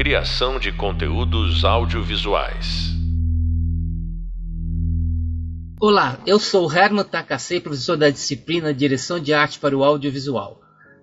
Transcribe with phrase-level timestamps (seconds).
[0.00, 2.88] Criação de conteúdos audiovisuais.
[5.78, 10.58] Olá, eu sou Herman Takasei, professor da disciplina Direção de Arte para o Audiovisual.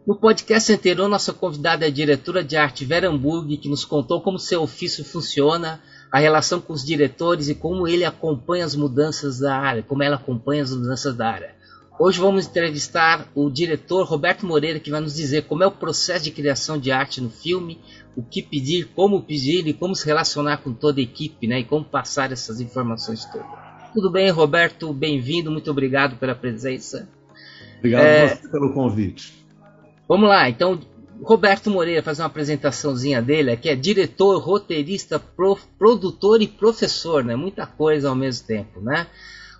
[0.07, 4.19] No podcast anterior, nossa convidada é a diretora de arte Vera Hamburg, que nos contou
[4.19, 5.79] como seu ofício funciona,
[6.11, 10.15] a relação com os diretores e como ele acompanha as mudanças da área, como ela
[10.15, 11.55] acompanha as mudanças da área.
[11.99, 16.25] Hoje vamos entrevistar o diretor Roberto Moreira, que vai nos dizer como é o processo
[16.25, 17.79] de criação de arte no filme,
[18.15, 21.63] o que pedir, como pedir e como se relacionar com toda a equipe, né, e
[21.63, 23.47] como passar essas informações todas.
[23.95, 24.93] Tudo bem, Roberto?
[24.93, 27.09] Bem-vindo, muito obrigado pela presença.
[27.79, 28.35] Obrigado é...
[28.35, 29.33] pelo convite.
[30.07, 30.79] Vamos lá, então,
[31.23, 37.35] Roberto Moreira fazer uma apresentaçãozinha dele, que é diretor, roteirista, prof, produtor e professor, né?
[37.35, 39.07] Muita coisa ao mesmo tempo, né?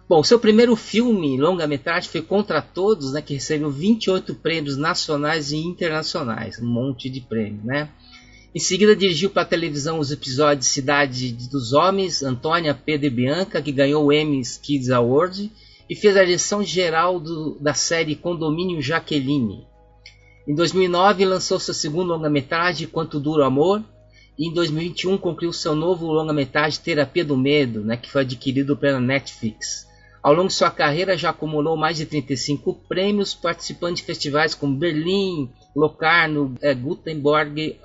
[0.10, 5.58] Bom, seu primeiro filme, longa-metragem, foi Contra Todos, né, que recebeu 28 prêmios nacionais e
[5.58, 7.90] internacionais, um monte de prêmios, né?
[8.56, 12.98] Em seguida dirigiu para a televisão os episódios Cidade dos Homens, Antônia P.
[12.98, 15.52] de Bianca, que ganhou o Emmy Kids Award,
[15.90, 19.68] e fez a direção geral do, da série Condomínio Jaqueline.
[20.48, 23.84] Em 2009 lançou seu segundo longa-metragem, Quanto Dura o Amor,
[24.40, 29.02] e em 2021 concluiu seu novo longa-metragem Terapia do Medo, né, que foi adquirido pela
[29.02, 29.87] Netflix.
[30.28, 34.76] Ao longo de sua carreira já acumulou mais de 35 prêmios, participando de festivais como
[34.76, 37.80] Berlim, Locarno, é, Gutenberg,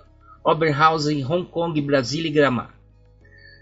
[0.44, 2.72] Oberhausen, Hong Kong, Brasília e Gramado.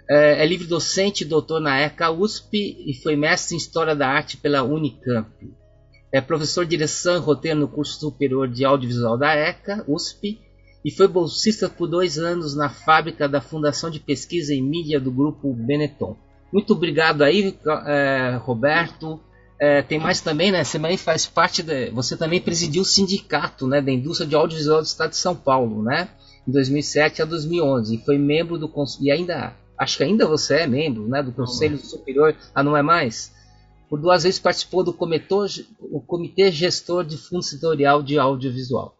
[0.09, 4.39] É, é livre docente doutor na ECA USP e foi mestre em História da Arte
[4.39, 5.29] pela Unicamp.
[6.11, 10.41] É professor de direção e roteiro no curso superior de audiovisual da ECA USP
[10.83, 15.13] e foi bolsista por dois anos na fábrica da Fundação de Pesquisa em Mídia do
[15.13, 16.17] Grupo Benetton.
[16.53, 17.57] Muito obrigado aí,
[17.87, 19.21] é, Roberto.
[19.61, 20.65] É, tem mais também, né?
[20.65, 24.81] Você também faz parte de, você também presidiu o sindicato, né, da indústria de audiovisual
[24.81, 26.09] do Estado de São Paulo, né?
[26.49, 30.67] Em 2007 a 2011 e foi membro do e ainda acho que ainda você é
[30.67, 32.35] membro, né, do Conselho não, Superior.
[32.55, 33.33] Ah, não é mais?
[33.89, 35.35] Por duas vezes participou do comitê,
[35.79, 38.97] o comitê gestor de fundo setorial de audiovisual.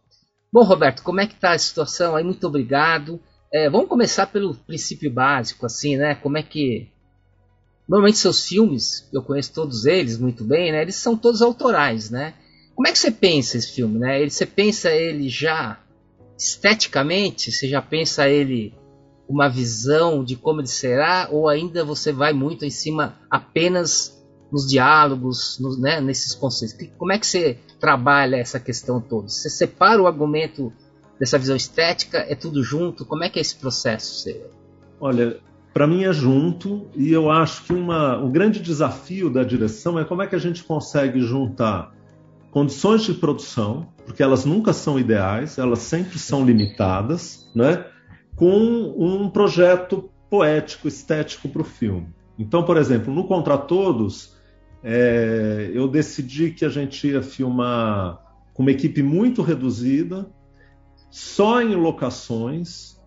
[0.53, 2.25] Bom, Roberto, como é que está a situação aí?
[2.25, 3.21] Muito obrigado.
[3.53, 6.15] É, vamos começar pelo princípio básico, assim, né?
[6.17, 6.89] Como é que
[7.91, 10.81] Normalmente seus filmes, eu conheço todos eles muito bem, né?
[10.81, 12.35] Eles são todos autorais, né?
[12.73, 14.29] Como é que você pensa esse filme, né?
[14.29, 15.77] Você pensa ele já
[16.39, 17.51] esteticamente?
[17.51, 18.73] Você já pensa ele
[19.29, 21.27] uma visão de como ele será?
[21.33, 24.17] Ou ainda você vai muito em cima apenas
[24.53, 26.77] nos diálogos, nos, né, nesses conceitos?
[26.97, 29.29] Como é que você trabalha essa questão toda?
[29.29, 30.73] Você separa o argumento
[31.19, 32.19] dessa visão estética?
[32.19, 33.05] É tudo junto?
[33.05, 34.49] Como é que é esse processo seu?
[35.01, 35.41] Olha,
[35.73, 40.05] para mim é junto e eu acho que uma, um grande desafio da direção é
[40.05, 41.93] como é que a gente consegue juntar
[42.51, 47.85] condições de produção, porque elas nunca são ideais, elas sempre são limitadas, né,
[48.35, 52.09] com um projeto poético, estético para o filme.
[52.39, 54.35] Então, por exemplo, no Contra Todos,
[54.83, 58.21] é, eu decidi que a gente ia filmar
[58.55, 60.29] com uma equipe muito reduzida,
[61.11, 63.00] só em locações,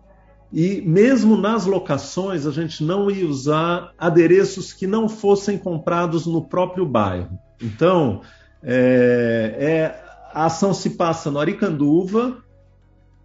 [0.54, 6.44] e mesmo nas locações, a gente não ia usar adereços que não fossem comprados no
[6.44, 7.36] próprio bairro.
[7.60, 8.20] Então,
[8.62, 12.38] é, é, a ação se passa no Aricanduva,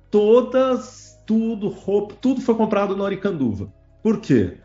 [0.09, 3.71] todas, tudo, roupa, tudo foi comprado no Aricanduva.
[4.01, 4.57] Por quê?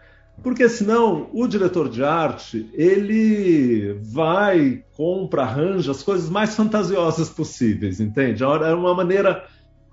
[0.43, 8.01] Porque senão o diretor de arte ele vai, compra, arranja as coisas mais fantasiosas possíveis,
[8.01, 8.43] entende?
[8.43, 9.45] É uma maneira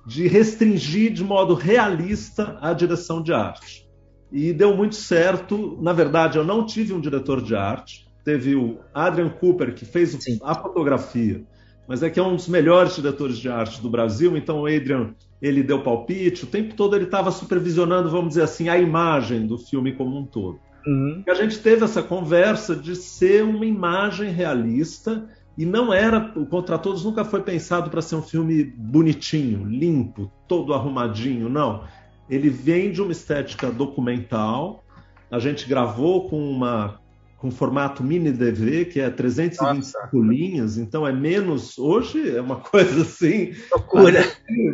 [0.05, 3.87] de restringir de modo realista a direção de arte.
[4.31, 5.77] E deu muito certo.
[5.81, 8.07] Na verdade, eu não tive um diretor de arte.
[8.23, 10.39] Teve o Adrian Cooper, que fez Sim.
[10.43, 11.43] a fotografia,
[11.87, 14.37] mas é que é um dos melhores diretores de arte do Brasil.
[14.37, 16.43] Então, o Adrian ele deu palpite.
[16.43, 20.25] O tempo todo ele estava supervisionando, vamos dizer assim, a imagem do filme como um
[20.25, 20.59] todo.
[20.85, 21.23] Uhum.
[21.27, 25.27] A gente teve essa conversa de ser uma imagem realista
[25.61, 30.31] e não era, o Contra Todos nunca foi pensado para ser um filme bonitinho, limpo,
[30.47, 31.83] todo arrumadinho, não.
[32.27, 34.83] Ele vem de uma estética documental.
[35.29, 36.99] A gente gravou com uma
[37.37, 40.27] com formato mini DV, que é 325 Nossa.
[40.27, 41.77] linhas, então é menos.
[41.77, 43.53] Hoje é uma coisa assim.
[43.71, 44.23] Loucura.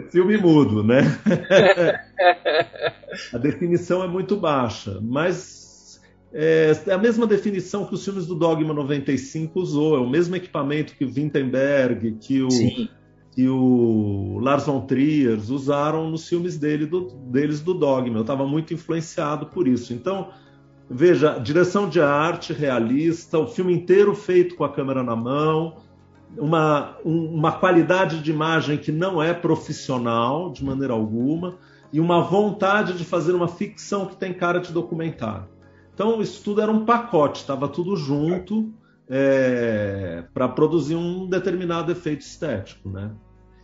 [0.09, 1.01] Filme mudo, né?
[3.33, 5.66] a definição é muito baixa, mas
[6.39, 10.35] é, é, a mesma definição que os filmes do Dogma 95 usou, é o mesmo
[10.35, 12.47] equipamento que o Wittenberg, que o,
[13.31, 18.19] que o Lars von Trier usaram nos filmes dele, do, deles do Dogma.
[18.19, 19.95] Eu estava muito influenciado por isso.
[19.95, 20.29] Então,
[20.87, 25.77] veja, direção de arte realista, o filme inteiro feito com a câmera na mão,
[26.37, 31.57] uma, um, uma qualidade de imagem que não é profissional de maneira alguma
[31.91, 35.56] e uma vontade de fazer uma ficção que tem cara de documentário.
[35.97, 38.71] Então, isso tudo era um pacote, estava tudo junto
[39.09, 43.09] é, para produzir um determinado efeito estético, né?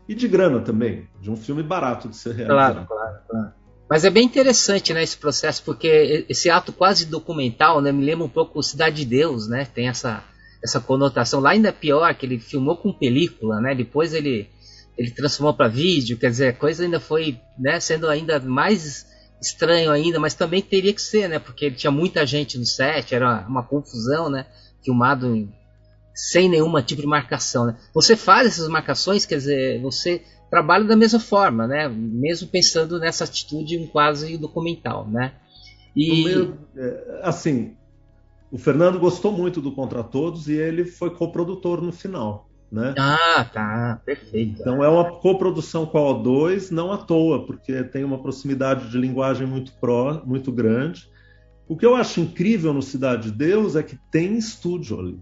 [0.10, 2.88] E de grana também, de um filme barato de ser realizado.
[2.88, 3.52] Claro, claro, claro.
[3.88, 8.26] Mas é bem interessante, né, esse processo, porque esse ato quase documental, né, me lembra
[8.26, 9.66] um pouco Cidade de Deus, né?
[9.66, 10.24] Tem essa
[10.64, 11.40] essa conotação.
[11.40, 13.76] Lá ainda é pior, que ele filmou com película, né?
[13.76, 14.50] Depois ele
[14.98, 19.13] ele transformou para vídeo, quer dizer, a coisa ainda foi, né, sendo ainda mais
[19.46, 21.40] estranho ainda, mas também teria que ser, né?
[21.40, 24.46] Porque tinha muita gente no set, era uma, confusão, né?
[24.84, 25.54] Filmado em,
[26.14, 27.78] sem nenhuma tipo de marcação, né?
[27.94, 31.88] Você faz essas marcações, quer dizer, você trabalha da mesma forma, né?
[31.90, 35.34] Mesmo pensando nessa atitude um quase documental, né?
[35.96, 37.76] E meu, é, assim,
[38.52, 42.50] o Fernando gostou muito do Contra Todos e ele foi coprodutor no final.
[42.74, 42.96] Né?
[42.98, 44.60] Ah, tá, perfeito.
[44.60, 48.98] Então é uma coprodução com a O2, não à toa, porque tem uma proximidade de
[48.98, 51.08] linguagem muito, pró, muito grande.
[51.68, 55.20] O que eu acho incrível no Cidade de Deus é que tem estúdio ali.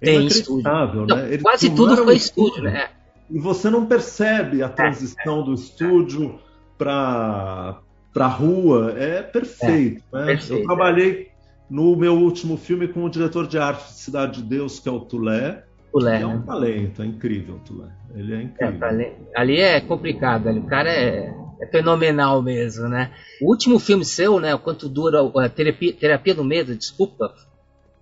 [0.00, 0.64] É tem estúdio.
[1.06, 1.36] Né?
[1.42, 2.88] quase tudo foi estúdio, né?
[3.30, 6.38] E você não percebe a transição é, do estúdio
[6.78, 7.78] para
[8.16, 8.94] a rua.
[8.96, 10.02] É perfeito.
[10.14, 10.26] É, né?
[10.28, 10.62] perfeito.
[10.62, 11.28] Eu trabalhei
[11.68, 14.92] no meu último filme com o diretor de arte de Cidade de Deus, que é
[14.92, 15.62] o Tulé.
[15.94, 16.42] Tulé, é um né?
[16.44, 17.86] talento, é incrível, Tulé.
[18.16, 18.84] Ele é incrível.
[18.84, 20.58] É, ali é complicado, ali.
[20.58, 23.12] o cara é, é, fenomenal mesmo, né?
[23.40, 27.32] O último filme seu, né, quanto dura a terapia, terapia do medo, desculpa,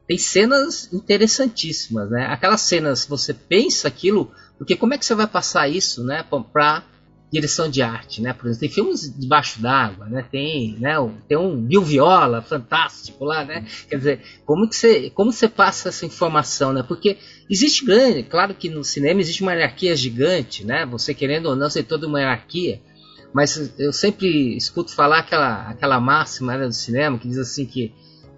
[0.09, 2.25] tem cenas interessantíssimas, né?
[2.31, 6.83] Aquelas cenas, você pensa aquilo, porque como é que você vai passar isso, né, para
[7.32, 8.34] direção de arte, né?
[8.34, 10.23] Por exemplo, tem filmes debaixo d'água, né?
[10.31, 10.96] Tem, né?
[11.26, 13.64] Tem um Bill Viola fantástico lá, né?
[13.88, 16.82] Quer dizer, como que você, como você passa essa informação, né?
[16.87, 17.17] Porque
[17.49, 20.84] existe grande, claro que no cinema existe uma hierarquia gigante, né?
[20.84, 22.82] Você querendo ou não ser toda uma hierarquia,
[23.32, 27.94] mas eu sempre escuto falar aquela, aquela máxima né, do cinema que diz assim que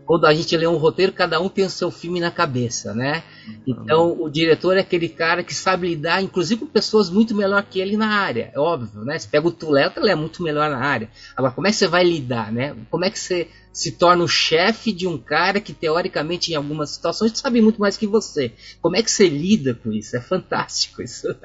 [0.07, 3.23] quando a gente lê um roteiro, cada um tem o seu filme na cabeça, né?
[3.67, 7.81] Então o diretor é aquele cara que sabe lidar, inclusive com pessoas muito melhor que
[7.81, 9.19] ele na área, é óbvio, né?
[9.19, 11.09] Você pega o Tulé, ele é muito melhor na área.
[11.37, 12.77] Agora, como é que você vai lidar, né?
[12.91, 16.91] Como é que você se torna o chefe de um cara que teoricamente em algumas
[16.91, 18.53] situações sabe muito mais que você?
[18.81, 20.17] Como é que você lida com isso?
[20.17, 21.29] É fantástico isso.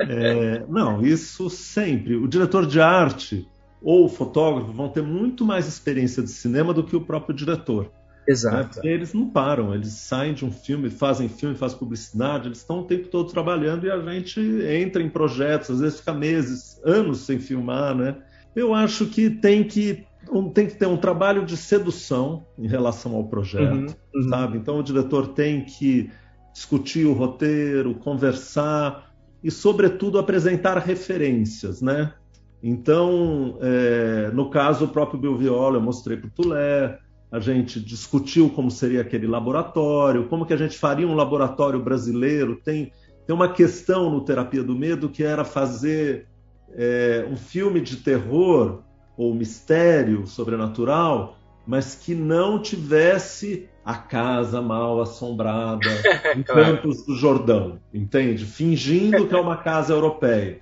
[0.00, 2.14] É, não, isso sempre.
[2.14, 3.48] O diretor de arte
[3.82, 7.90] ou o fotógrafo vão ter muito mais experiência de cinema do que o próprio diretor.
[8.28, 8.56] Exato.
[8.56, 8.68] Né?
[8.74, 12.80] Porque eles não param, eles saem de um filme, fazem filme, fazem publicidade, eles estão
[12.80, 17.20] o tempo todo trabalhando e a gente entra em projetos, às vezes fica meses, anos
[17.20, 18.16] sem filmar, né?
[18.54, 23.14] Eu acho que tem que um, tem que ter um trabalho de sedução em relação
[23.14, 24.28] ao projeto, uhum, uhum.
[24.28, 24.58] sabe?
[24.58, 26.10] Então o diretor tem que
[26.52, 32.12] discutir o roteiro, conversar e, sobretudo, apresentar referências, né?
[32.62, 36.98] Então, é, no caso, o próprio Bill Viola, eu mostrei para o Tulé,
[37.30, 42.56] a gente discutiu como seria aquele laboratório, como que a gente faria um laboratório brasileiro.
[42.56, 42.90] Tem,
[43.26, 46.26] tem uma questão no Terapia do Medo que era fazer
[46.74, 48.82] é, um filme de terror
[49.16, 55.88] ou mistério sobrenatural, mas que não tivesse a casa mal assombrada
[56.34, 58.44] em Campos do Jordão, entende?
[58.44, 60.60] Fingindo que é uma casa europeia.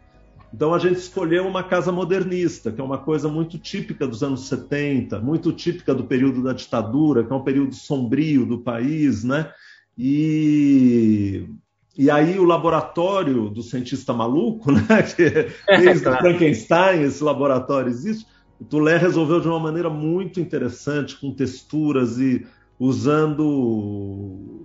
[0.52, 4.49] Então a gente escolheu uma casa modernista, que é uma coisa muito típica dos anos
[4.49, 9.52] 70, muito típica do período da ditadura, que é um período sombrio do país, né?
[9.99, 11.47] E,
[11.97, 15.02] e aí o laboratório do cientista maluco, né?
[15.02, 16.20] Que desde claro.
[16.20, 18.26] Frankenstein esse laboratório existe.
[18.59, 22.47] O Tulé resolveu de uma maneira muito interessante, com texturas e
[22.78, 24.64] usando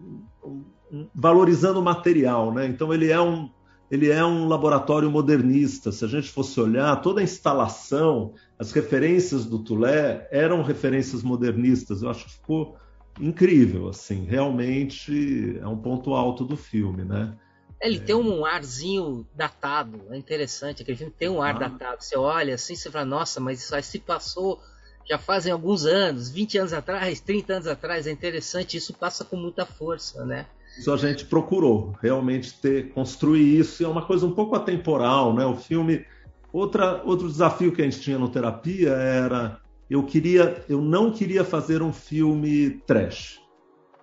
[1.16, 2.68] valorizando o material, né?
[2.68, 3.50] Então ele é um
[3.92, 5.92] ele é um laboratório modernista.
[5.92, 12.02] Se a gente fosse olhar, toda a instalação, as referências do Tulé eram referências modernistas.
[12.02, 12.78] Eu acho que ficou
[13.20, 14.24] incrível, assim.
[14.24, 17.38] Realmente é um ponto alto do filme, né?
[17.82, 18.00] Ele é.
[18.00, 20.84] tem um arzinho datado, é interessante.
[20.84, 21.68] Aquele filme tem um ar ah.
[21.68, 22.02] datado.
[22.02, 24.62] Você olha assim, você fala, nossa, mas isso aí se passou
[25.04, 28.08] já fazem alguns anos, 20 anos atrás, 30 anos atrás.
[28.08, 30.46] É interessante, isso passa com muita força, né?
[30.78, 33.82] Isso a gente procurou realmente ter construir isso.
[33.82, 35.46] E é uma coisa um pouco atemporal, né?
[35.46, 36.06] O filme.
[36.54, 39.62] Outra, outro desafio que a gente tinha no terapia era
[39.92, 43.42] eu queria, eu não queria fazer um filme trash,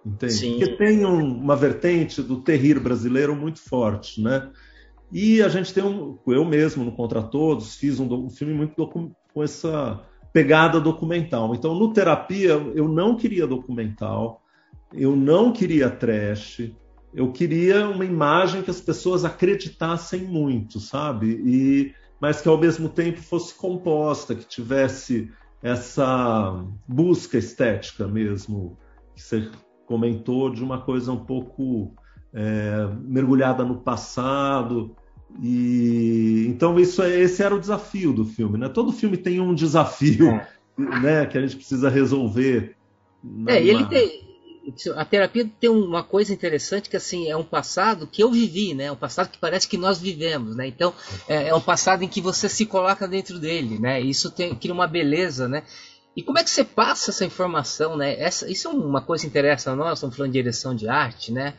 [0.05, 0.35] entende?
[0.35, 0.59] Sim.
[0.59, 4.51] Porque tem um, uma vertente do terrir brasileiro muito forte, né?
[5.11, 8.87] E a gente tem um, eu mesmo no Contra Todos fiz um, um filme muito
[8.87, 9.99] com essa
[10.31, 11.55] pegada documental.
[11.55, 14.43] Então no terapia eu não queria documental,
[14.93, 16.71] eu não queria trash,
[17.15, 21.41] eu queria uma imagem que as pessoas acreditassem muito, sabe?
[21.45, 25.31] E, mas que ao mesmo tempo fosse composta, que tivesse
[25.63, 28.79] essa busca estética mesmo,
[29.15, 29.51] que você
[29.87, 31.93] comentou, de uma coisa um pouco
[32.33, 34.95] é, mergulhada no passado.
[35.43, 38.69] E então isso é, esse era o desafio do filme, né?
[38.69, 40.49] Todo filme tem um desafio, é.
[41.01, 42.77] né, que a gente precisa resolver.
[43.47, 44.28] É, ele tem,
[44.97, 48.91] a terapia tem uma coisa interessante que assim é um passado que eu vivi, né?
[48.91, 50.67] Um passado que parece que nós vivemos, né?
[50.67, 50.93] Então
[51.29, 54.01] é, é um passado em que você se coloca dentro dele, né?
[54.01, 55.63] Isso tem cria uma beleza, né?
[56.17, 58.19] E como é que você passa essa informação, né?
[58.19, 61.33] Essa, isso é uma coisa que interessa a nós, estamos falando de direção de arte,
[61.33, 61.55] né?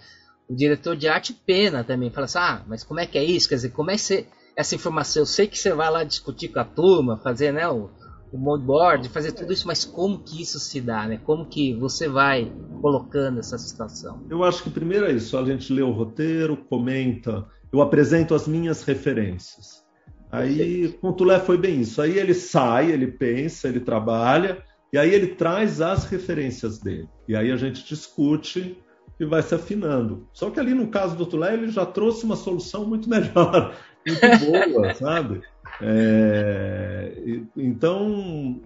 [0.50, 3.48] O diretor de arte pena também, fala assim, ah, mas como é que é isso?
[3.48, 6.50] Quer dizer, como é que você, essa informação, eu sei que você vai lá discutir
[6.50, 7.90] com a turma, fazer, né, o,
[8.32, 11.20] o moodboard, fazer tudo isso, mas como que isso se dá, né?
[11.24, 14.24] Como que você vai colocando essa situação?
[14.30, 18.48] Eu acho que primeiro é isso, a gente lê o roteiro, comenta, eu apresento as
[18.48, 19.84] minhas referências.
[20.32, 22.02] Aí com o Tulé foi bem isso.
[22.02, 27.08] Aí ele sai, ele pensa, ele trabalha, e aí ele traz as referências dele.
[27.28, 28.78] E aí a gente discute
[29.20, 30.28] e vai se afinando.
[30.32, 34.46] Só que ali no caso do Tulé ele já trouxe uma solução muito melhor, muito
[34.46, 35.42] boa, sabe?
[35.82, 38.62] É, então,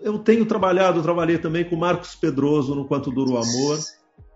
[0.00, 3.78] eu tenho trabalhado, eu trabalhei também com Marcos Pedroso no Quanto Dura o Amor,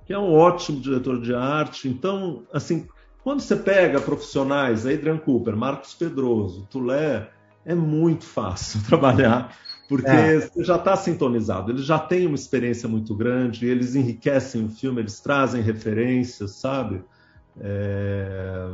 [0.04, 1.88] que é um ótimo diretor de arte.
[1.88, 2.86] Então, assim,
[3.22, 7.30] quando você pega profissionais, Adrian Cooper, Marcos Pedroso, Tulé,
[7.64, 9.56] é muito fácil trabalhar,
[9.88, 10.40] porque é.
[10.40, 15.00] você já está sintonizado, eles já têm uma experiência muito grande, eles enriquecem o filme,
[15.00, 17.02] eles trazem referências, sabe?
[17.60, 18.70] É...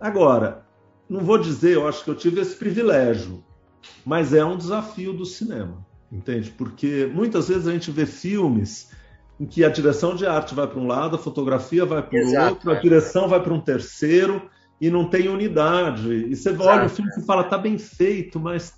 [0.00, 0.66] Agora,
[1.08, 3.42] não vou dizer, eu acho que eu tive esse privilégio,
[4.04, 6.50] mas é um desafio do cinema, entende?
[6.50, 8.90] Porque muitas vezes a gente vê filmes
[9.40, 12.48] em que a direção de arte vai para um lado, a fotografia vai para o
[12.48, 14.50] outro, a direção vai para um terceiro
[14.80, 16.12] e não tem unidade.
[16.12, 18.76] E você Exato, olha o filme e fala, tá bem feito, mas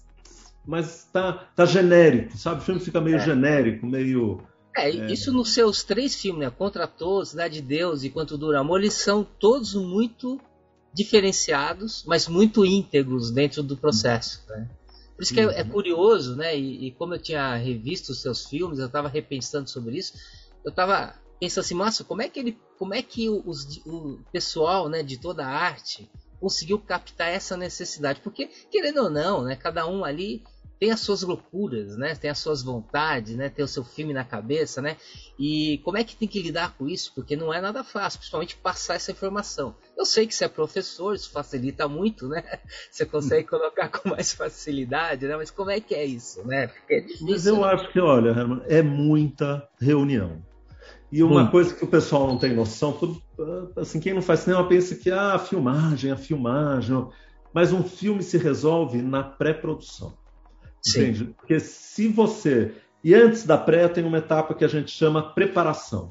[0.67, 2.61] mas tá, tá genérico, sabe?
[2.61, 3.21] O filme fica meio é.
[3.21, 4.43] genérico, meio
[4.77, 6.51] é, é, isso nos seus três filmes, né?
[6.51, 10.41] Contra Todos, Cidade de Deus e Quanto Dura Amor, eles são todos muito
[10.93, 14.43] diferenciados, mas muito íntegros dentro do processo.
[14.49, 14.69] Né?
[15.15, 16.59] Por isso que é, é curioso, né?
[16.59, 20.15] E, e, como eu tinha revisto os seus filmes, eu estava repensando sobre isso.
[20.65, 24.89] Eu estava pensando assim, nossa, como é que ele, como é que os, o pessoal,
[24.89, 28.21] né, de toda a arte conseguiu captar essa necessidade?
[28.21, 30.43] Porque querendo ou não, né, cada um ali
[30.81, 32.15] tem as suas loucuras, né?
[32.15, 33.51] Tem as suas vontades, né?
[33.51, 34.97] Tem o seu filme na cabeça, né?
[35.39, 37.13] E como é que tem que lidar com isso?
[37.15, 39.75] Porque não é nada fácil, principalmente passar essa informação.
[39.95, 42.43] Eu sei que você é professor, isso facilita muito, né?
[42.91, 45.37] Você consegue colocar com mais facilidade, né?
[45.37, 46.71] Mas como é que é isso, né?
[46.89, 47.65] É difícil, Mas eu né?
[47.65, 50.43] acho que, olha, Herman, é muita reunião.
[51.13, 51.51] E uma hum.
[51.51, 52.99] coisa que o pessoal não tem noção,
[53.77, 57.07] assim, quem não faz cinema pensa que ah, a filmagem, a filmagem,
[57.53, 60.19] mas um filme se resolve na pré-produção.
[60.87, 61.25] Entende?
[61.37, 62.73] Porque se você.
[63.03, 66.11] E antes da pré tem uma etapa que a gente chama preparação.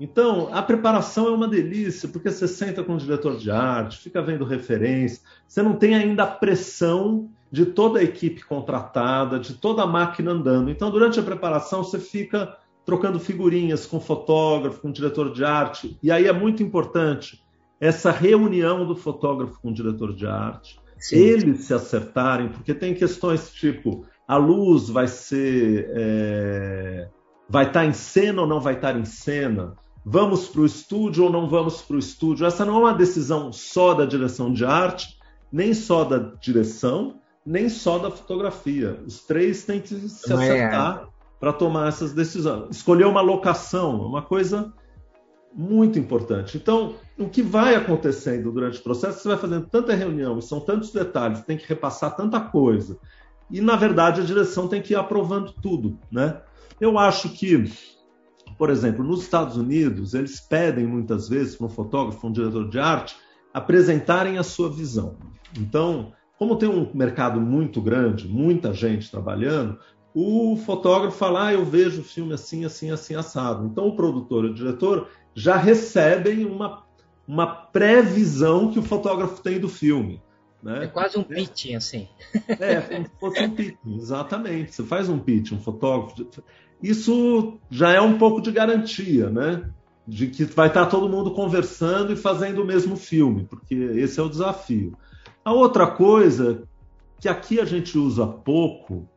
[0.00, 4.20] Então, a preparação é uma delícia, porque você senta com o diretor de arte, fica
[4.20, 9.82] vendo referência, você não tem ainda a pressão de toda a equipe contratada, de toda
[9.82, 10.70] a máquina andando.
[10.70, 15.44] Então, durante a preparação, você fica trocando figurinhas com o fotógrafo, com o diretor de
[15.44, 17.44] arte, e aí é muito importante
[17.78, 21.16] essa reunião do fotógrafo com o diretor de arte, Sim.
[21.16, 27.08] eles se acertarem, porque tem questões tipo a luz vai ser é,
[27.48, 31.24] vai estar tá em cena ou não vai estar em cena, vamos para o estúdio
[31.24, 32.46] ou não vamos para o estúdio.
[32.46, 35.18] Essa não é uma decisão só da direção de arte,
[35.50, 39.00] nem só da direção, nem só da fotografia.
[39.04, 40.34] Os três têm que se é.
[40.34, 41.06] acertar é.
[41.40, 42.76] para tomar essas decisões.
[42.76, 44.72] Escolher uma locação, é uma coisa
[45.54, 46.56] muito importante.
[46.56, 50.92] Então, o que vai acontecendo durante o processo, você vai fazendo tanta reunião, são tantos
[50.92, 52.98] detalhes, tem que repassar tanta coisa.
[53.50, 55.98] E, na verdade, a direção tem que ir aprovando tudo.
[56.10, 56.40] Né?
[56.80, 57.70] Eu acho que,
[58.56, 62.78] por exemplo, nos Estados Unidos, eles pedem muitas vezes para um fotógrafo, um diretor de
[62.78, 63.16] arte,
[63.52, 65.16] apresentarem a sua visão.
[65.58, 69.78] Então, como tem um mercado muito grande, muita gente trabalhando,
[70.14, 73.66] o fotógrafo fala, ah, eu vejo o filme assim, assim, assim, assado.
[73.66, 76.84] Então, o produtor e o diretor já recebem uma,
[77.26, 80.20] uma previsão que o fotógrafo tem do filme.
[80.62, 80.84] Né?
[80.84, 82.08] É quase um pitching, assim.
[82.48, 84.74] É, como se fosse um pitching, exatamente.
[84.74, 86.24] Você faz um pitching, um fotógrafo.
[86.80, 89.68] Isso já é um pouco de garantia, né?
[90.06, 94.22] De que vai estar todo mundo conversando e fazendo o mesmo filme, porque esse é
[94.22, 94.96] o desafio.
[95.44, 96.62] A outra coisa,
[97.20, 99.08] que aqui a gente usa pouco,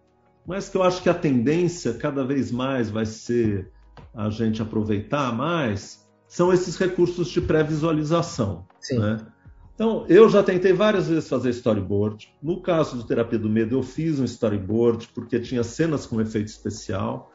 [0.45, 3.72] mas que eu acho que a tendência cada vez mais vai ser
[4.13, 6.04] a gente aproveitar mais,
[6.36, 8.68] são esses recursos de pré-visualização.
[8.92, 9.25] Né?
[9.74, 12.30] Então, eu já tentei várias vezes fazer storyboard.
[12.44, 16.48] No caso do Terapia do Medo, eu fiz um storyboard porque tinha cenas com efeito
[16.48, 17.32] especial.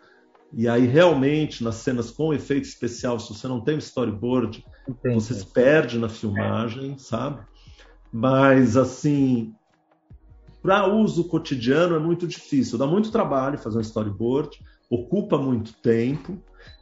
[0.53, 5.15] E aí, realmente, nas cenas com efeito especial, se você não tem um storyboard, Entendi.
[5.15, 7.41] você se perde na filmagem, sabe?
[8.13, 9.55] Mas, assim,
[10.63, 12.77] para uso cotidiano é muito difícil.
[12.77, 16.39] Dá muito trabalho fazer um storyboard, ocupa muito tempo.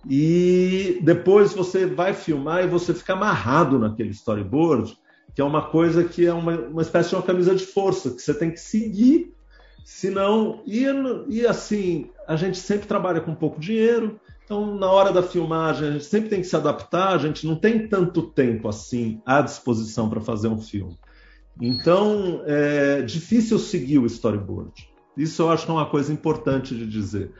[0.09, 4.97] E depois você vai filmar e você fica amarrado naquele storyboard
[5.39, 8.21] que é uma coisa que é uma, uma espécie de uma camisa de força, que
[8.21, 9.33] você tem que seguir,
[9.85, 10.65] senão.
[10.67, 10.85] E,
[11.29, 15.93] e assim, a gente sempre trabalha com pouco dinheiro, então na hora da filmagem a
[15.93, 20.11] gente sempre tem que se adaptar, a gente não tem tanto tempo assim à disposição
[20.11, 20.99] para fazer um filme.
[21.61, 24.91] Então é difícil seguir o storyboard.
[25.17, 27.31] Isso eu acho que é uma coisa importante de dizer.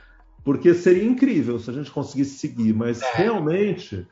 [0.45, 3.13] Porque seria incrível se a gente conseguisse seguir, mas é.
[3.15, 4.07] realmente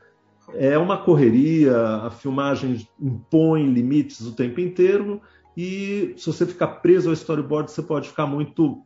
[0.53, 5.21] é uma correria, a filmagem impõe limites o tempo inteiro
[5.57, 8.83] e se você ficar preso ao storyboard, você pode ficar muito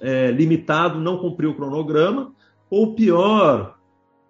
[0.00, 2.32] é, limitado, não cumprir o cronograma,
[2.70, 3.78] ou pior,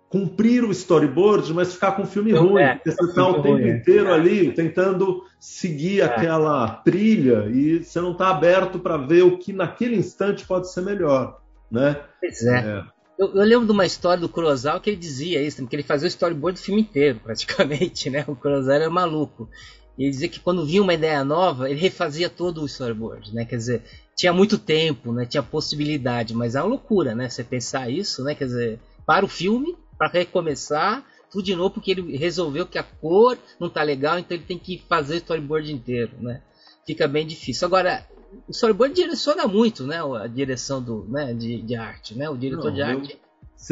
[0.09, 3.35] cumprir o storyboard, mas ficar com o filme não, ruim, é, porque você está o
[3.41, 4.13] tempo ruim, inteiro é.
[4.13, 6.05] ali tentando seguir é.
[6.05, 10.83] aquela trilha e você não está aberto para ver o que naquele instante pode ser
[10.83, 11.41] melhor,
[11.73, 12.01] né?
[12.21, 12.59] Pois é.
[12.59, 12.85] é.
[13.19, 16.07] Eu, eu, lembro de uma história do Kurosawa que ele dizia isso, que ele fazia
[16.07, 18.25] o storyboard do filme inteiro, praticamente, né?
[18.29, 19.49] O Kurosawa era maluco.
[19.97, 23.45] E ele dizia que quando vinha uma ideia nova, ele refazia todo o storyboard, né?
[23.45, 23.83] Quer dizer,
[24.17, 25.25] tinha muito tempo, né?
[25.25, 27.29] Tinha possibilidade, mas é uma loucura, né?
[27.29, 28.35] Você pensar isso, né?
[28.35, 32.83] Quer dizer, para o filme, para recomeçar, tudo de novo, porque ele resolveu que a
[32.83, 36.43] cor não tá legal, então ele tem que fazer o storyboard inteiro, né?
[36.87, 37.67] Fica bem difícil.
[37.67, 38.07] Agora,
[38.49, 39.99] o storyboard direciona muito, né?
[40.21, 42.29] A direção do, né, de, de arte, né?
[42.29, 43.19] O diretor Não, de arte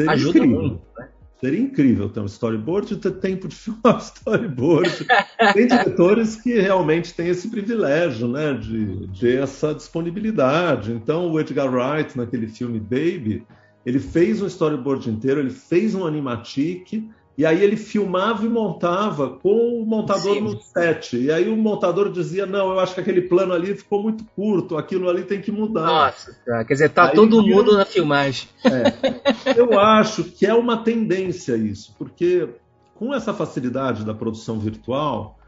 [0.07, 0.61] ajuda incrível.
[0.61, 1.09] muito, né?
[1.39, 5.07] Seria incrível ter um storyboard e ter tempo de filmar storyboard.
[5.53, 8.53] Tem diretores que realmente têm esse privilégio, né?
[8.53, 10.91] De, de essa disponibilidade.
[10.91, 13.43] Então, o Edgar Wright, naquele filme Baby,
[13.83, 17.09] ele fez um storyboard inteiro, ele fez um animatic,
[17.41, 20.41] e aí ele filmava e montava com o montador Sim.
[20.41, 21.17] no set.
[21.17, 24.77] E aí o montador dizia: Não, eu acho que aquele plano ali ficou muito curto,
[24.77, 25.87] aquilo ali tem que mudar.
[25.87, 26.63] Nossa, tá.
[26.63, 28.47] quer dizer, tá aí, todo mundo na filmagem.
[28.63, 32.47] É, eu acho que é uma tendência isso, porque
[32.93, 35.39] com essa facilidade da produção virtual,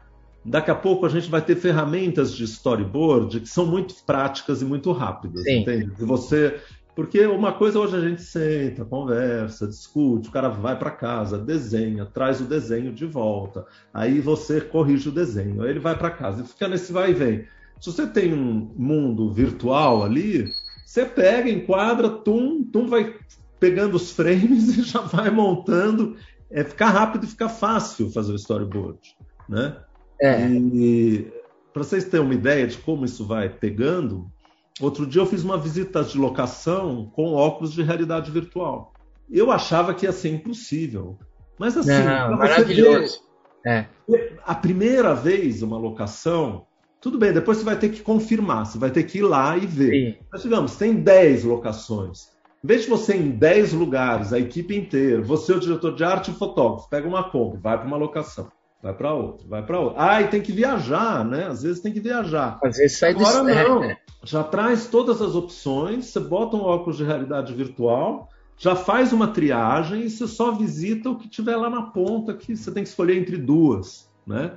[0.44, 4.64] daqui a pouco a gente vai ter ferramentas de storyboard que são muito práticas e
[4.64, 5.60] muito rápidas, Sim.
[5.60, 5.92] entende?
[6.00, 6.60] Você
[6.94, 12.06] porque uma coisa hoje a gente senta, conversa, discute, o cara vai para casa, desenha,
[12.06, 16.42] traz o desenho de volta, aí você corrige o desenho, aí ele vai para casa
[16.42, 17.46] e fica nesse vai e vem.
[17.80, 20.48] Se você tem um mundo virtual ali,
[20.84, 23.16] você pega, enquadra, tum, tum, vai
[23.58, 26.16] pegando os frames e já vai montando.
[26.50, 29.00] É ficar rápido e ficar fácil fazer o storyboard,
[29.48, 29.76] né?
[30.20, 30.48] É.
[30.48, 31.32] E
[31.72, 34.30] para vocês terem uma ideia de como isso vai pegando,
[34.80, 38.92] Outro dia eu fiz uma visita de locação com óculos de realidade virtual.
[39.30, 41.16] Eu achava que ia ser impossível.
[41.58, 43.20] Mas assim, Não, maravilhoso.
[43.64, 44.32] Ver, é.
[44.44, 46.66] A primeira vez uma locação,
[47.00, 49.64] tudo bem, depois você vai ter que confirmar, você vai ter que ir lá e
[49.66, 49.90] ver.
[49.90, 50.18] Sim.
[50.30, 52.34] Mas digamos, tem 10 locações.
[52.62, 56.28] Em vez de você em 10 lugares, a equipe inteira, você, o diretor de arte
[56.28, 58.50] e o fotógrafo, pega uma Kombi, vai para uma locação
[58.84, 59.98] vai para outro, vai para outro.
[59.98, 61.46] Ah, e tem que viajar, né?
[61.46, 62.60] Às vezes tem que viajar.
[62.62, 63.80] Às vezes sai Agora do...
[63.80, 63.96] não.
[64.22, 69.28] Já traz todas as opções, você bota um óculos de realidade virtual, já faz uma
[69.28, 72.90] triagem e você só visita o que tiver lá na ponta, que você tem que
[72.90, 74.52] escolher entre duas, né?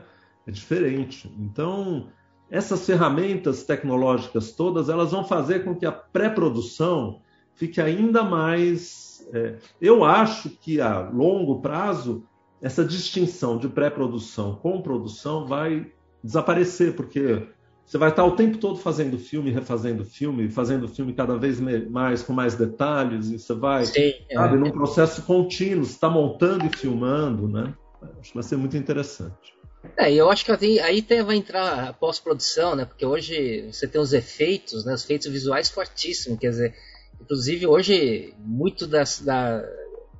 [0.46, 1.34] É diferente.
[1.40, 2.08] Então,
[2.52, 7.22] essas ferramentas tecnológicas todas, elas vão fazer com que a pré-produção
[7.56, 9.26] fique ainda mais.
[9.34, 9.56] É...
[9.82, 12.26] eu acho que a longo prazo
[12.62, 15.91] essa distinção de pré-produção com produção vai
[16.24, 17.48] desaparecer, porque
[17.86, 22.22] você vai estar o tempo todo fazendo filme, refazendo filme, fazendo filme cada vez mais
[22.22, 24.34] com mais detalhes, e você vai, Sim, é.
[24.34, 24.60] sabe, é.
[24.60, 27.74] num processo contínuo, você está montando e filmando, né?
[28.20, 29.56] Acho que vai ser muito interessante.
[29.96, 32.84] É, eu acho que aí até vai entrar a pós-produção, né?
[32.84, 34.93] Porque hoje você tem os efeitos, né?
[34.93, 36.76] Os efeitos visuais fortíssimos, quer dizer,
[37.22, 39.63] inclusive hoje muito das, da,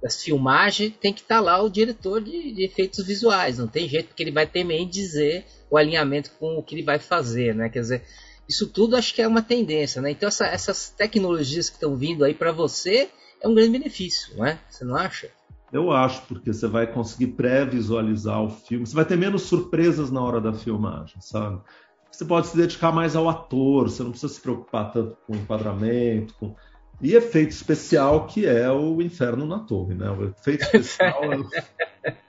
[0.02, 3.58] das filmagens, tem que estar tá lá o diretor de, de, efeitos visuais.
[3.58, 7.00] Não tem jeito, porque ele vai também dizer o alinhamento com o que ele vai
[7.00, 7.70] fazer, né?
[7.70, 8.04] Quer dizer,
[8.48, 10.12] isso tudo acho que é uma tendência, né?
[10.12, 13.10] Então essa, essas tecnologias que estão vindo aí para você
[13.42, 14.60] é um grande benefício, não é?
[14.70, 15.30] Você não acha?
[15.72, 20.22] Eu acho, porque você vai conseguir pré-visualizar o filme, você vai ter menos surpresas na
[20.22, 21.62] hora da filmagem, sabe?
[22.10, 25.36] Você pode se dedicar mais ao ator, você não precisa se preocupar tanto com o
[25.36, 26.56] enquadramento, com
[27.02, 30.10] e efeito especial, que é o Inferno na Torre, né?
[30.10, 31.22] O efeito especial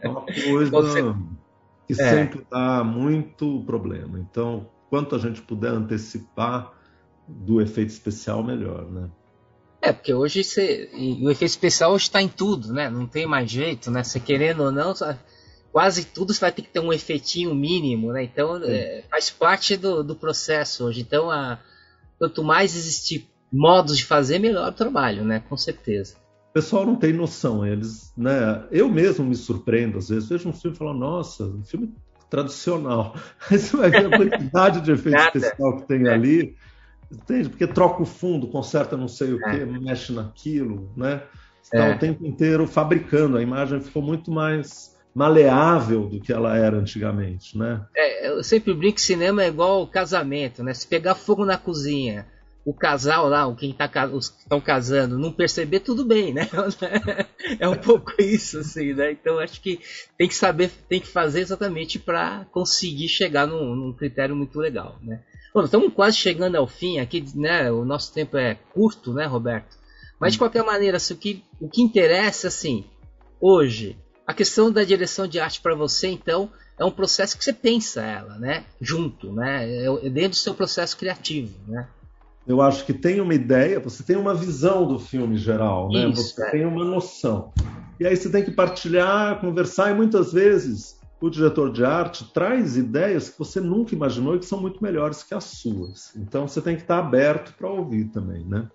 [0.02, 1.16] é uma coisa.
[1.87, 1.94] que é.
[1.94, 4.18] sempre dá muito problema.
[4.18, 6.72] Então, quanto a gente puder antecipar
[7.26, 9.11] do efeito especial, melhor, né?
[9.81, 10.90] É, porque hoje você,
[11.22, 12.90] o efeito especial está em tudo, né?
[12.90, 14.02] Não tem mais jeito, né?
[14.02, 14.92] Você querendo ou não,
[15.72, 18.24] quase tudo você vai ter que ter um efeitinho mínimo, né?
[18.24, 21.00] Então é, faz parte do, do processo hoje.
[21.00, 21.59] Então, a,
[22.18, 25.42] quanto mais existir modos de fazer, melhor o trabalho, né?
[25.48, 26.16] Com certeza.
[26.50, 28.64] O pessoal não tem noção, eles, né?
[28.70, 31.94] Eu mesmo me surpreendo às vezes, vejo um filme e falo, nossa, um filme
[32.28, 33.14] tradicional.
[33.50, 36.12] Aí você vai ver a quantidade de efeito especial que tem é.
[36.12, 36.56] ali.
[37.11, 37.48] Entende?
[37.48, 39.64] Porque troca o fundo, conserta não sei o que, é.
[39.64, 41.22] mexe naquilo, né?
[41.62, 41.94] Está é.
[41.94, 43.38] o tempo inteiro fabricando.
[43.38, 47.84] A imagem ficou muito mais maleável do que ela era antigamente, né?
[47.96, 50.72] É, eu sempre brinco que cinema é igual casamento, né?
[50.74, 52.26] Se pegar fogo na cozinha,
[52.68, 56.46] o casal lá, quem tá, os que estão casando, não perceber, tudo bem, né?
[57.59, 59.12] É um pouco isso, assim, né?
[59.12, 59.81] Então acho que
[60.18, 64.98] tem que saber, tem que fazer exatamente para conseguir chegar num, num, critério muito legal,
[65.00, 65.22] né?
[65.54, 67.72] Bom, estamos quase chegando ao fim aqui, né?
[67.72, 69.78] O nosso tempo é curto, né, Roberto?
[70.20, 72.85] Mas de qualquer maneira, assim, o, que, o que interessa, assim,
[73.40, 77.52] hoje, a questão da direção de arte para você, então, é um processo que você
[77.52, 78.66] pensa ela, né?
[78.78, 79.66] Junto, né?
[79.66, 81.88] É, é dentro do seu processo criativo, né?
[82.48, 86.08] Eu acho que tem uma ideia, você tem uma visão do filme geral, né?
[86.08, 86.50] Isso, você é.
[86.50, 87.52] tem uma noção.
[88.00, 92.76] E aí você tem que partilhar, conversar, e muitas vezes o diretor de arte traz
[92.76, 96.14] ideias que você nunca imaginou e que são muito melhores que as suas.
[96.16, 98.66] Então você tem que estar aberto para ouvir também, né?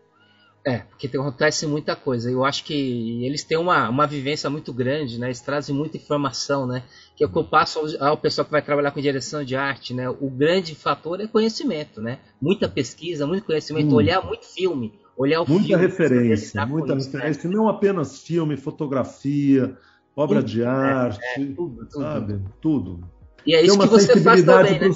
[0.65, 2.32] É, porque acontece muita coisa.
[2.32, 5.28] Eu acho que eles têm uma, uma vivência muito grande, né?
[5.28, 6.84] Eles trazem muita informação, né?
[7.17, 9.58] Que é o que eu passo ao, ao pessoal que vai trabalhar com direção de
[9.58, 10.10] arte, né?
[10.10, 12.19] O grande fator é conhecimento, né?
[12.41, 13.95] Muita pesquisa, muito conhecimento, hum.
[13.95, 15.84] olhar muito filme, olhar o muita filme.
[15.84, 17.56] Referência, muita isso, referência, né?
[17.56, 19.78] não apenas filme, fotografia,
[20.15, 22.39] obra tudo, de arte, é, é, tudo, sabe?
[22.62, 23.04] Tudo.
[23.45, 24.89] E é isso que você faz também, né?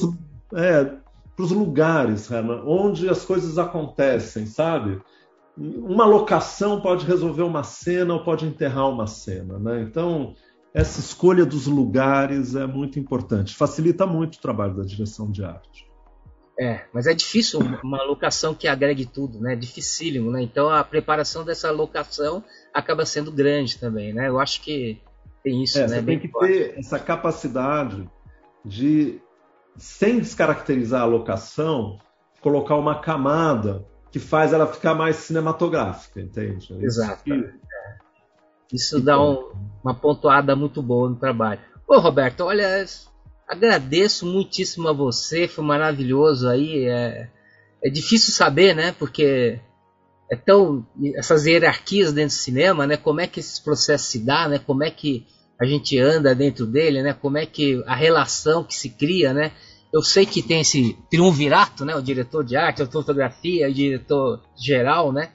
[0.53, 0.86] É,
[1.36, 5.01] para os lugares, Herman, onde as coisas acontecem, sabe?
[5.58, 9.82] Uma locação pode resolver uma cena ou pode enterrar uma cena, né?
[9.82, 10.36] Então,
[10.74, 15.88] essa escolha dos lugares é muito importante, facilita muito o trabalho da direção de arte.
[16.60, 19.54] É, mas é difícil uma locação que agregue tudo, né?
[19.54, 20.41] É dificílimo, né?
[20.41, 22.43] Então a preparação dessa locação
[22.74, 24.28] acaba sendo grande também, né?
[24.28, 25.00] Eu acho que
[25.43, 26.00] tem isso, é, né?
[26.00, 26.52] Você tem que forte.
[26.52, 28.10] ter essa capacidade
[28.65, 29.22] de,
[29.76, 32.00] sem descaracterizar a locação,
[32.41, 33.86] colocar uma camada
[34.17, 36.73] que faz ela ficar mais cinematográfica, entende?
[36.73, 37.23] É Exato.
[37.30, 37.47] Isso,
[38.73, 39.51] Isso dá um,
[39.84, 41.62] uma pontuada muito boa no trabalho.
[41.88, 42.84] Ô Roberto, olha,
[43.47, 46.86] agradeço muitíssimo a você, foi maravilhoso aí.
[46.86, 47.30] É,
[47.84, 48.91] é difícil saber, né?
[48.97, 49.60] Porque
[50.30, 52.97] é tão essas hierarquias dentro do cinema, né?
[52.97, 54.60] Como é que esses processos se dá, né?
[54.60, 55.27] Como é que
[55.62, 57.13] a gente anda dentro dele, né?
[57.13, 59.51] Como é que a relação que se cria, né?
[59.93, 61.95] Eu sei que tem esse triunvirato, né?
[61.95, 65.32] O diretor de arte, a fotografia, o diretor geral, né?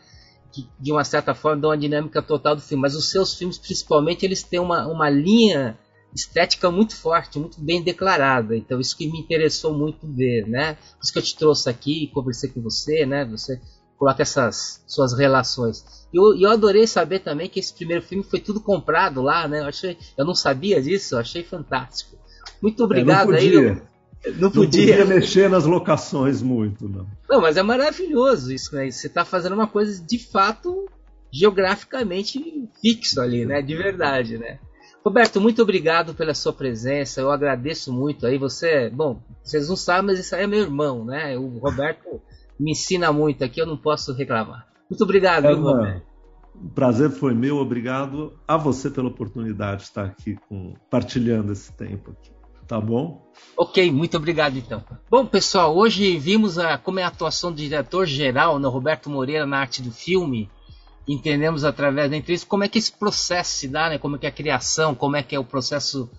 [0.52, 2.82] Que de uma certa forma dão uma dinâmica total do filme.
[2.82, 5.78] Mas os seus filmes, principalmente, eles têm uma, uma linha
[6.14, 8.54] estética muito forte, muito bem declarada.
[8.56, 10.74] Então isso que me interessou muito ver, né?
[10.74, 13.24] Por isso que eu te trouxe aqui, conversei com você, né?
[13.24, 13.60] Você
[13.98, 15.84] coloca essas suas relações.
[16.12, 19.60] E eu, eu adorei saber também que esse primeiro filme foi tudo comprado lá, né?
[19.60, 22.16] Eu, achei, eu não sabia disso, eu achei fantástico.
[22.60, 23.82] Muito obrigado é, aí.
[24.38, 24.96] Não podia.
[24.96, 25.04] não podia.
[25.04, 27.06] mexer nas locações muito, não.
[27.28, 28.90] Não, mas é maravilhoso isso, né?
[28.90, 30.88] Você está fazendo uma coisa de fato
[31.30, 33.62] geograficamente fixo ali, né?
[33.62, 34.58] De verdade, né?
[35.04, 37.20] Roberto, muito obrigado pela sua presença.
[37.20, 38.38] Eu agradeço muito aí.
[38.38, 41.36] Você, bom, vocês não sabem, mas isso aí é meu irmão, né?
[41.36, 42.20] O Roberto
[42.58, 44.68] me ensina muito aqui, eu não posso reclamar.
[44.88, 46.06] Muito obrigado, é, Roberto.
[46.54, 51.72] O prazer foi meu, obrigado a você pela oportunidade de estar aqui com, partilhando esse
[51.72, 52.30] tempo aqui.
[52.72, 53.20] Tá bom?
[53.54, 54.82] Ok, muito obrigado então.
[55.10, 59.58] Bom, pessoal, hoje vimos a, como é a atuação do diretor-geral, no Roberto Moreira, na
[59.58, 60.48] arte do filme.
[61.06, 63.98] Entendemos através da entrevista como é que esse processo se dá, né?
[63.98, 66.10] como é que é a criação, como é que é o processo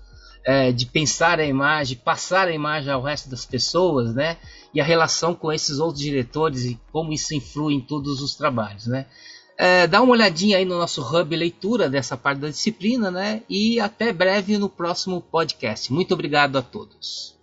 [0.45, 4.37] é, de pensar a imagem, passar a imagem ao resto das pessoas, né?
[4.71, 8.85] E a relação com esses outros diretores e como isso influi em todos os trabalhos,
[8.85, 9.07] né?
[9.57, 13.43] É, dá uma olhadinha aí no nosso hub leitura dessa parte da disciplina, né?
[13.49, 15.91] E até breve no próximo podcast.
[15.93, 17.35] Muito obrigado a todos.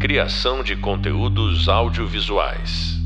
[0.00, 3.01] Criação de conteúdos audiovisuais.